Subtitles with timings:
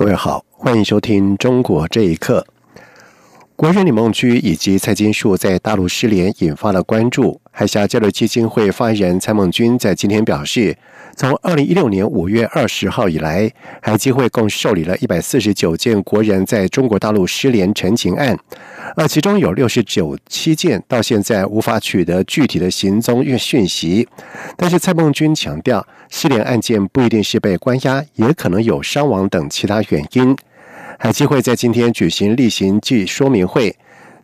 [0.00, 2.46] 各位好，欢迎收听《中国这一刻》。
[3.54, 7.38] 国人李梦居以及蔡金树在大陆失联，引发了关注。
[7.50, 10.74] 海峡交流基金会发言人蔡梦君在今天表示，
[11.16, 18.38] 从二零一六年五月二十号以来，海基会共受理了一百四十九件国人在中国大陆失联陈情案，
[18.96, 24.08] 而其中有六十九七件到现在无法取得具体的行踪与讯息。
[24.56, 30.36] 但是蔡孟君强调，失联案件不一定是被关押，也可能有伤亡等其他原因。
[30.98, 33.74] 海基会在今天举行例行记说明会。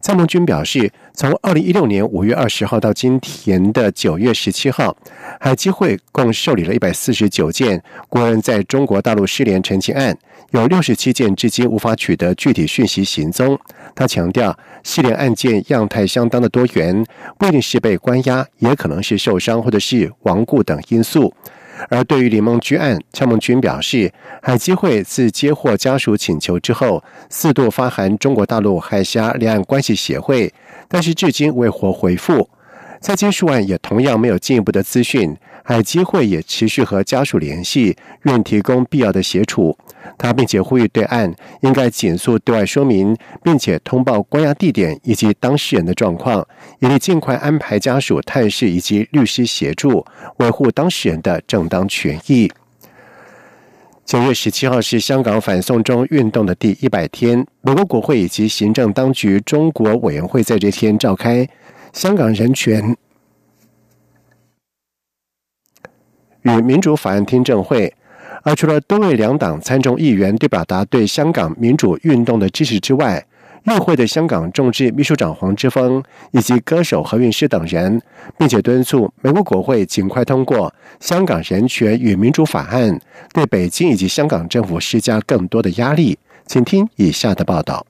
[0.06, 4.96] 蔡孟君表示，从二零一六年五月二十号到今天的九月十七号，
[5.40, 10.16] 海基会共受理了一百四十九件国人在中国大陆失联陈情案，
[10.52, 13.58] 有六十七件至今无法取得具体讯息行踪。
[13.96, 17.04] 他强调，失联案件样态相当的多元，
[17.36, 21.34] 不一定是被关押，也可能是受伤或者是亡故等因素。
[21.88, 30.52] 而对于李梦居案，蔡梦君表示，海基会自接获家属请求之后，四度发函中国大陆海峡两岸关系协会，
[30.88, 32.48] 但是至今未获回复。
[33.06, 39.78] 在金树案也同样没有进一步的资讯，海基会也持续和家属联系，愿提供必要的协助。
[40.18, 46.44] 他并且呼吁对岸应该紧速对外说明，并且通报关押地点以及当事人的状况，
[46.80, 50.04] 以尽快安排家属探视以及律师协助，
[50.38, 52.50] 维护当事人的正当权益。
[54.04, 61.48] 九月十七号是香港反送中运动的第一百天，美国国会以及行政当局中国委员会在这天召开
[61.92, 62.96] 香港人权
[66.42, 67.94] 与民主法案听证会。
[68.42, 73.26] 而除了多位两党参众议员对表达对香港民主运动的支持之外，
[73.64, 78.00] 与会的香港众志秘书长黄之锋以及歌手何韵诗等人，
[78.38, 80.72] 并且敦促美国国会尽快通过
[81.04, 82.94] 《香港人权与民主法案》，
[83.32, 86.16] 对北京以及香港政府施加更多的压力。
[86.46, 87.84] 请听以下的报道：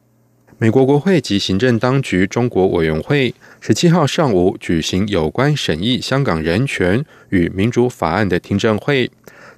[0.58, 9.10] 美国国会及行政当局中国委员会十七号上午举行有关审议《香港人权与民主法案》的听证会。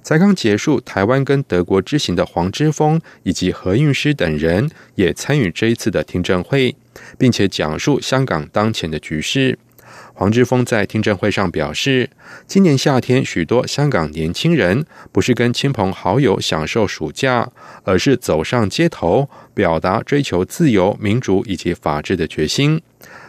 [0.03, 6.75] 才刚结束台湾跟德国之行的黄之锋以及何韵诗等人也参与这一次的听证会，
[7.17, 9.57] 并且讲述香港当前的局势。
[10.19, 12.09] 黄之锋在听证会上表示，
[12.45, 17.49] 今年夏天许多香港年轻人不是跟亲朋好友享受暑假，
[17.85, 22.81] 而是走上街头，表达追求自由、民主以及法治的决心。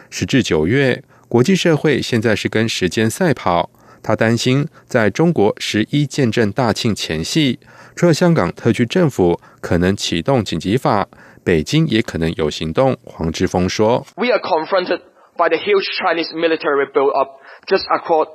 [0.09, 3.69] 时至九月，国际社会现在是跟时间赛跑。
[4.03, 7.57] 他担心，在中国十一建政大庆前夕，
[7.95, 11.07] 除了香港特区政府可能启动紧急法，
[11.41, 12.97] 北京也可能有行动。
[13.05, 14.99] 黄之锋说：“We are confronted
[15.41, 18.29] by the huge Chinese military build-up just across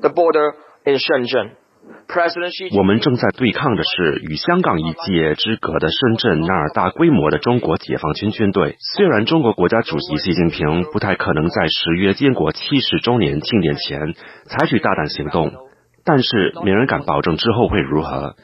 [0.00, 0.54] the border
[0.86, 1.58] in Shenzhen.”
[2.76, 8.76] 我们正在对抗的是与香港一界之隔的深圳那儿大规模的中国解放军军队。
[8.94, 14.14] 虽然中国国家主席习近平不太可能在十月建国七十周年庆典前
[14.46, 15.50] 采取大胆行动，
[16.04, 18.36] 但是没人敢保证之后会如何。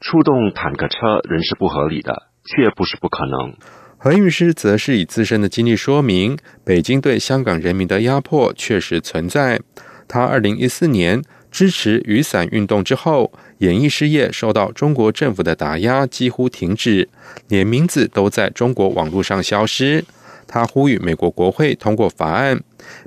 [0.00, 3.56] 出动坦克车仍是不合理的，却不是不可能。
[4.06, 9.60] 何韵诗则是以自身的经历说明，北京对香港人民的压迫确实存在。
[10.06, 11.20] 他二零一四年。
[11.50, 17.08] 支持雨伞运动之后，演艺事业受到中国政府的打压，几乎停止，
[17.48, 20.04] 连名字都在中国网络上消失。
[20.46, 22.60] 他呼吁美国国会通过法案，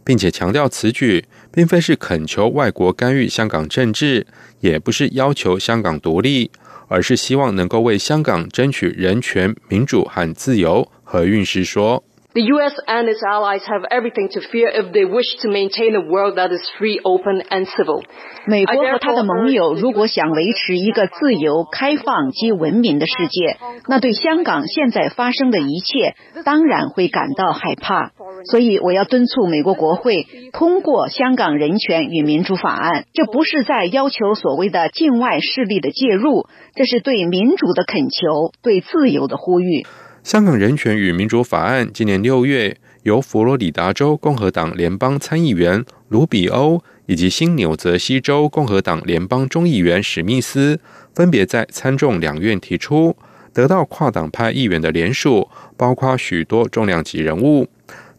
[0.04, 4.26] 并且强调此举并非是恳求外国干预香港政治，
[4.60, 6.50] 也不是要求香港独立，
[6.90, 10.92] 而是希望能够为香港争取人权、民主和自由。
[11.04, 12.04] 何韵诗说。
[12.40, 12.72] The U.S.
[12.88, 16.54] and its allies have everything to fear if they wish to maintain a world that
[16.54, 18.02] is free, open, and civil.
[18.48, 23.58] 美国和他的盟友如果想维持一个自由、开放及文明的世界，
[23.90, 26.16] 那对香港现在发生的一切
[26.46, 28.14] 当然会感到害怕。
[28.50, 33.02] 所以，我要敦促美国国会通过《香港人权与民主法案》。
[33.12, 39.84] 这不是在要求所谓的境外势力的介入，这是对民主的恳求，对自由的呼吁。
[40.30, 50.80] 香港人权与民主法案今年六月由佛罗里达州共和党联邦参议员卢比欧以及新纽泽西州共和党联邦众议员史密斯
[51.16, 53.18] 分别在参众两院提出，
[53.52, 57.68] 得到跨党派议员的联署，包括许多重量级人物。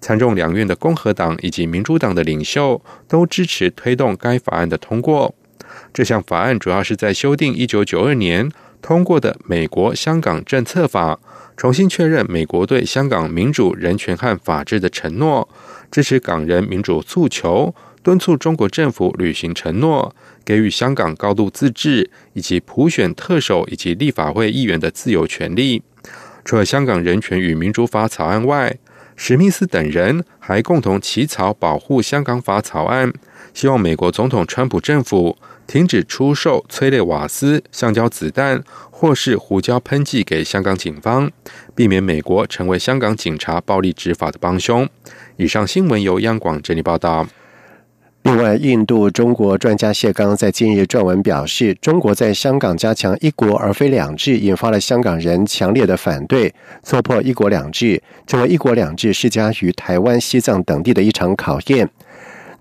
[0.01, 5.33] 参众两院的共和党以及民主党的领袖都支持推动该法案的通过。
[5.93, 8.51] 这项法案主要是在修订一九九二年
[8.83, 11.15] 通过的《美国香港政策法》，
[11.57, 15.49] 重新确认美国对香港民主、人权和法治的承诺，
[15.91, 25.83] 支持港人民主诉求，敦促中国政府履行承诺，给予香港高度自治以及普选特首以及立法会议员的自由权利。
[26.45, 28.79] 除了香港人权与民主法草案外，
[29.15, 33.13] 史密斯等人还共同起草保护香港法草案，
[33.53, 35.37] 希望美国总统川普政府
[35.71, 41.31] 停止出售催泪瓦斯、橡胶子弹或是胡椒喷剂给香港警方，
[41.77, 44.89] 避免美国成为香港警察暴力执法的帮凶。
[45.37, 47.29] 以上新闻由央广整理报道。
[48.25, 56.53] 另外，印度中国专家谢刚在近日撰文表示，中国在香港加强“一国”而非“两制”，引发了香港人强烈的反对，
[56.83, 61.89] 挫破“一国两制”，成为“一国两制”施加于台湾、西藏等地的一场考验。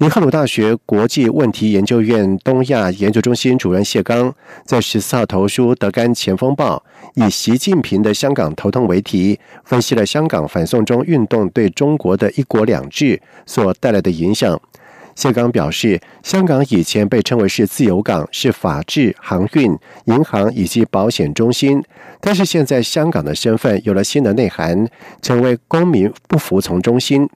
[0.01, 6.81] 尼赫鲁大学国际问题研究院东亚研究中心主任谢刚在十四号投书《德干前锋报》，
[7.25, 14.57] 以“习近平的香港头痛”为题，分析了香港反送中运动对中国的一国两制所带来的影响。
[15.15, 21.83] 谢刚表示，香港以前被称为是自由港，是法治、航运、银行以及保险中心，
[22.21, 24.87] 但是现在香港的身份有了新的内涵，
[25.21, 27.27] 成为公民不服从中心。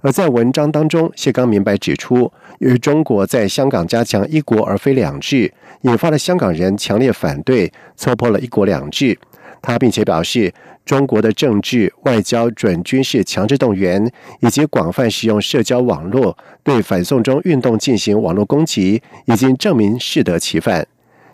[0.00, 5.52] 而在文章当中，谢刚明白指出，由于中国在香港加强一国而非两制，
[5.82, 9.18] 引发了香港人强烈反对，戳破了一国两制。
[9.60, 10.54] 他并且表示，
[10.84, 14.10] 中国的政治、外交、准军事强制动员，
[14.40, 20.86] 以及广泛使用社交网络对反送中运动进行网络攻击，已经证明适得其反。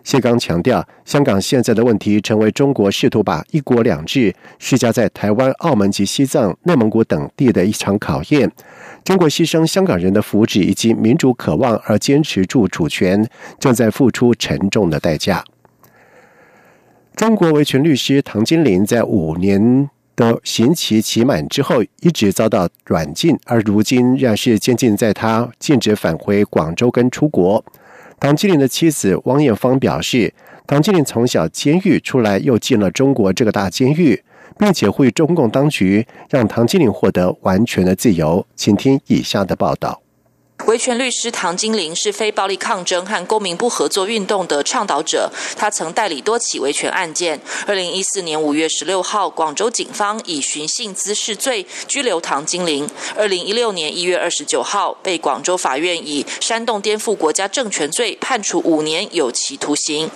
[0.05, 8.53] 谢刚强调，香港现在的问题成为中国试图把“一国两制”施加在台湾、澳门及西藏、内蒙古等地的一场考验。
[9.03, 13.27] 中国牺牲香港人的福祉以及民主渴望而坚持住主权，
[13.59, 15.43] 正在付出沉重的代价。
[17.17, 27.65] 中国维权律师唐金玲在五年的刑期期满之后，一直遭到软禁，而如今仍是监禁在他禁止返回广州跟出国。
[28.21, 30.33] 唐金玲的妻子汪艳芳表示，
[30.67, 34.23] 唐金玲从小监狱出来，又进了中国这个大监狱，
[34.59, 38.47] 并且呼吁中共当局让唐金玲获得完全的自由。
[38.57, 40.04] 请听以下的报道。
[40.75, 47.41] 维权律师唐金玲是非暴力抗争和公民不合作运动的倡导者，他曾代理多起维权案件。
[47.65, 52.91] 二零一四年五月十六号，广州警方以寻衅滋事罪拘留唐金玲。
[53.15, 60.11] 二零一六年一月二十九号，被广州法院以煽动颠覆国家政权罪判处五年有期徒刑。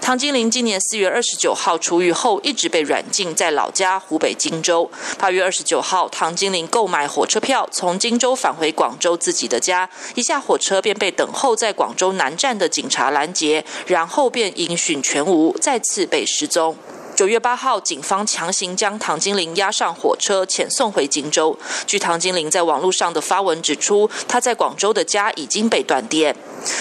[0.00, 4.88] 唐金玲今年四月二十九号出狱后，一直被软禁在老家湖北荆州。
[5.18, 9.90] 八月二十九号，唐金玲购买火车票从荆州返回广州自己的家。
[10.14, 16.76] 一下火车便被等候在广州南站的警察拦截，然后便音讯全无，再次被失踪。
[17.16, 21.56] 九月八号，警方强行将唐金玲押上火车，遣送回荆州。
[21.86, 26.34] 据唐金玲在网络上的发文指出，他在广州的家已经被断电。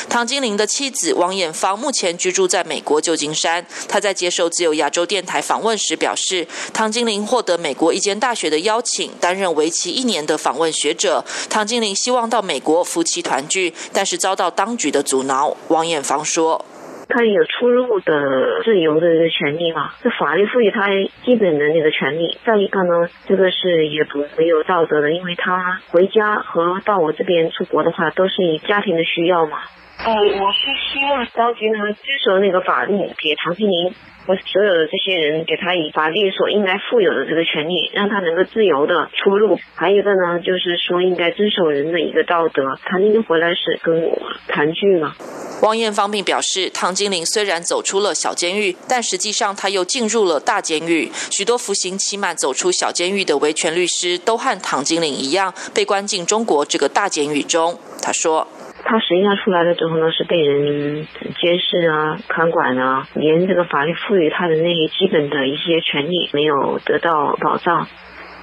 [0.09, 3.63] 唐金玲的妻子王艳芳目前居住在美国旧金山。
[3.87, 11.23] 她在接受自由亚洲电台访问时表示，唐金玲获得美国一间大学的邀请，担任为期一年的访问学者。
[11.47, 15.55] 唐金玲希望到美国夫妻团聚，但是遭到当局的阻挠。
[15.67, 16.65] 王艳芳说。
[17.07, 19.91] 他有出入的自由的一个权利嘛？
[20.01, 20.87] 这法律赋予他
[21.23, 22.37] 基本的那个权利。
[22.45, 29.59] 再一个呢，这个是也不没有道德的，因为他回家和到我这边出国的话，都是以家庭的需要嘛。
[30.05, 30.59] 呃，我是
[30.91, 33.93] 希望当局呢遵守那个法律，给唐金玲。
[34.25, 39.59] 和所有的这些人，给他以法律所应该负有的这个权利，让他能够自由的出入。
[39.75, 42.63] 还有一个呢，就是说应该遵守人的一个道德。
[42.85, 44.17] 唐金玲回来是跟我
[44.47, 45.13] 团聚嘛。
[45.61, 51.11] 汪艳芳并表示，唐金玲虽然走出了小监狱，但实际上他又进入了大监狱。
[51.29, 57.77] 许多服刑期满走出小监狱的维权律师，都和唐金玲一样，被关进中国这个大监狱中。
[58.01, 58.47] 他说。
[58.85, 61.07] 他实际上出来了之后呢，是被人
[61.39, 67.87] 监视啊、看管啊，连这个法律赋予他的那些基本的一些权利没有得到保障。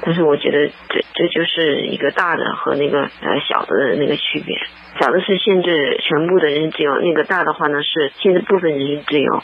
[0.02, 4.56] 但是我觉得这这就是一个大的和那个呃小的那个区别。
[4.98, 9.42] 小的是限制全部的人自由，那个大的话呢是限制部分人自由。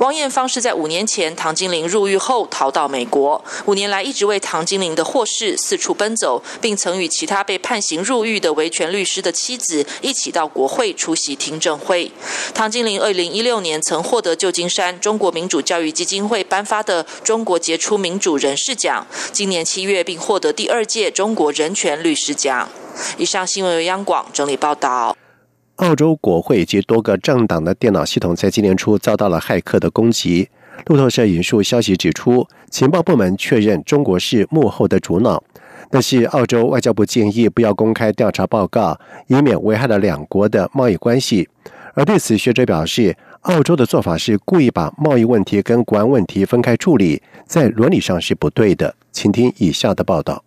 [0.00, 12.10] 汪艳芳是在五年前唐金玲入狱后逃到美国，五年来一直为唐金玲的获释四处奔走，并曾与其他被判刑入狱的维权律师的妻子一起到国会出席听证会。
[12.54, 22.68] 唐金玲二零一六年曾获得旧金山中国民主教育基金会颁发的中国杰出民主人士奖，今年七月并获得第二届中国人权律师奖。
[23.16, 25.16] 以上新闻由央广整理报道。
[25.78, 30.48] 澳洲国会及多个政党的电脑系统在今年初遭到了骇客的攻击。
[30.86, 35.40] 路透社引述消息指出，情报部门确认中国是幕后的主脑，
[35.88, 41.48] 但是澳洲外交部建议不要公开调查报告，以免危害了两国的贸易关系。
[41.94, 48.92] 而对此，学者表示，澳洲的做法是故意把贸易问题跟国安问题分开处理，在伦理上是不对的。
[49.12, 50.42] 请听以下的报道。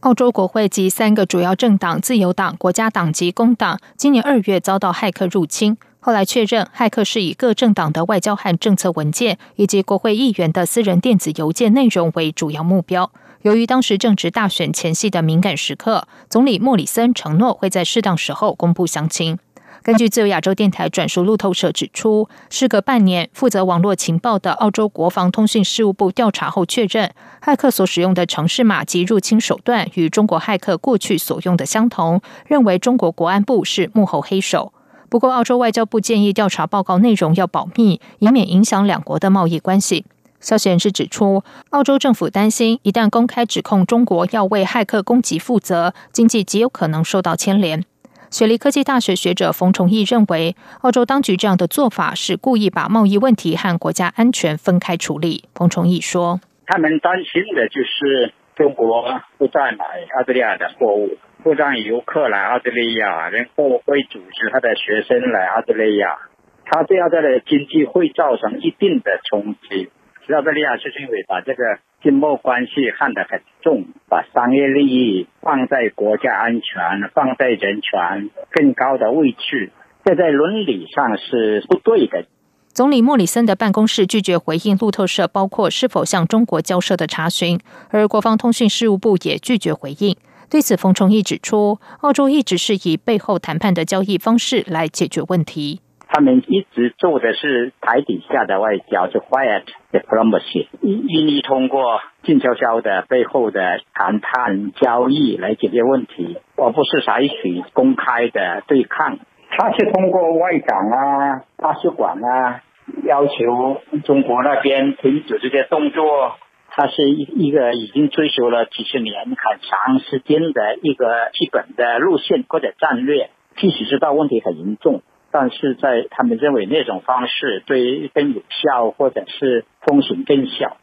[0.00, 5.76] 澳洲国会及三个主要政党——自由党、国家党及工党，今年二月遭到骇客入侵。
[5.98, 13.10] 后来确认，骇客是以各政党的外交和政策文件，以及国会议员的私人电子邮件内容为主要目标。
[13.42, 19.40] 由于当时正值大选前夕的敏感时刻，总理莫里森承诺会在适当时候公布详情。
[19.82, 34.72] 根据自由亚洲电台转述路透社指出，事隔半年，负责网络情报的澳洲国防通讯事务部调查后确认，骇客所使用的城市码及入侵手段与中国骇客过去所用的相同，认为中国国安部是幕后黑手。
[35.08, 40.04] 不过，澳洲外交部建议调查报告内容要保密，以免影响两国的贸易关系。
[40.40, 47.84] 消息人士指出，澳洲政府担心，一旦公开指控中国要为骇客攻击负责，经济极有可能受到牵连。
[48.30, 55.44] 雪梨科技大学学者冯崇义认为，澳洲当局这样的做法是故意把贸易问题和国家安全分开处理。
[55.54, 59.84] 冯崇义说：“他们担心的就是中国不再买
[60.18, 66.18] 澳大利亚的货物，不让游客来澳大利亚，然后会组织他的学生来澳大利亚，
[66.66, 69.88] 他对澳大利亚经济会造成一定的冲击。
[70.34, 79.72] 澳大利亚是因为把这个。”经贸关系看得很重，把商业利益放在国家安全、放在人权更高的位置，
[80.04, 82.24] 这在伦理上是不对的。
[82.68, 87.58] 总理莫里森的办公室拒绝回应路透社包括是否向中国交涉的查询，
[87.90, 90.16] 而国防通讯事务部也拒绝回应。
[90.48, 95.80] 对此，冯崇义指出，澳洲一直是以背后谈判的交易方式来解决问题。
[96.10, 109.18] 他们一直做的是台底下的外交，就 quiet diplomacy，愿意通过静悄悄的背后的谈判交易来解决问题，而不是采取公开的对抗。
[109.50, 112.62] 他是通过外长啊、大使馆啊，
[113.04, 116.36] 要求中国那边停止这些动作。
[116.70, 125.02] 他是一一个已经追求了几十年、很长时间的一个基本的路线或者战略，即使知道问题很严重。
[125.30, 130.76] 但是在他们认为那种方式对更有效，或者是风险更小。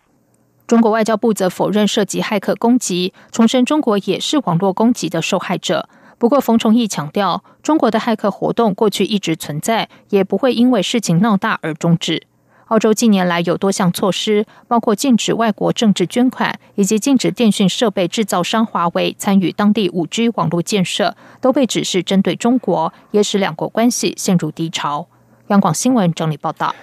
[0.67, 5.87] 中国外交部则否认涉及骇客攻击，重申中国也是网络攻击的受害者。
[6.17, 12.23] 不过，冯崇义强调，中国的骇客活动过去一直存在，也不会因为事情闹大而终止。
[12.67, 25.07] 澳洲近年来有多项措施，包括禁止外国政治捐款，以及禁止电讯设备制造商华为参与当地五 G 网络建设，都被指是针对中国，也使两国关系陷入低潮。
[25.49, 26.73] 央广新闻整理报道：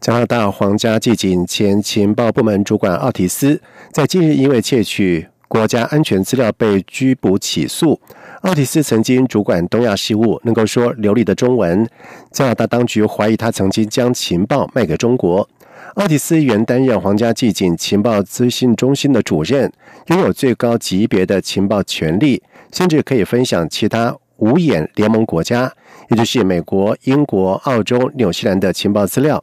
[0.00, 3.60] 加拿大皇家骑警前情报部门主管奥提斯，
[3.92, 7.98] 在近日因为窃取国家安全资料被拘捕起诉。
[8.42, 11.88] 奥蒂斯曾经主管东亚事务，能够说流利的中文。
[12.30, 15.48] 加拿大当局怀疑他曾经将情报卖给中国。
[15.94, 19.72] 奥蒂斯原担任皇家骑警情报资讯中心的主任，
[20.06, 22.40] 拥有最高级别的情报权力，
[22.72, 25.72] 甚至可以分享其他五眼联盟国家，
[26.10, 29.42] 也就是美国、英国、澳洲、纽西兰的情报资料。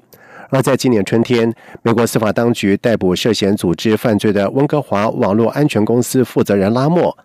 [0.56, 7.18] 而在今年春天，美国司法当局逮捕涉嫌组织犯罪的温哥华网络安全公司负责人拉莫。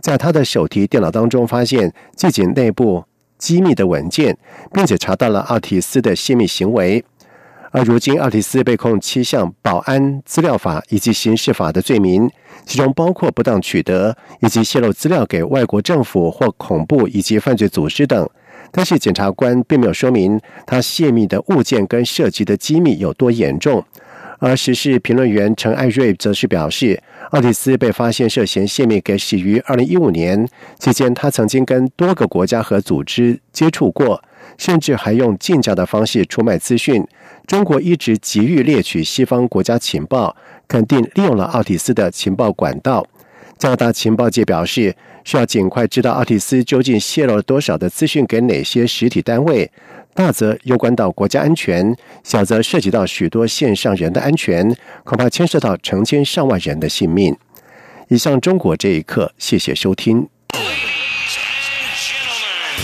[0.00, 3.04] 在他的手提电脑当中发现自己内部
[3.36, 4.38] 机密的文件，
[4.72, 7.04] 并且查到了奥提斯的泄密行为。
[7.72, 12.30] 而如今，奥提斯被控七项保安资料法以及刑事法的罪名，
[12.64, 18.26] 其中包括不当取得以及泄露资料给外国政府或恐怖以及犯罪组织等。
[18.70, 23.84] 但是，检察官并没有说明他泄密的物件跟涉及的机密有多严重。
[24.40, 30.48] 而时事评论员陈爱瑞则是表示，奥蒂斯被发现涉嫌泄密给始于二零一五年
[30.78, 34.22] 期间，他曾经跟多个国家和组织接触过，
[34.56, 37.04] 甚至还用竞价的方式出卖资讯。
[37.48, 40.36] 中国一直急于猎取西方国家情报，
[40.68, 43.04] 肯定利用了奥蒂斯的情报管道。
[43.58, 49.70] 加拿大情报界表示，需要尽快知道奥蒂斯究竟泄露了多少的资讯给哪些实体单位。
[50.14, 54.74] 大则攸关到国家安全，小则涉及到许多线上人的安全，
[55.04, 57.36] 恐怕牵涉到成千上万人的性命。
[58.08, 60.28] 以上中国这一刻，谢谢收听。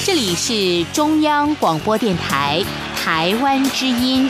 [0.04, 2.62] 这里是中央广播电台
[2.94, 4.28] 台湾之音。